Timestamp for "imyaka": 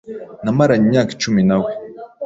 0.87-1.11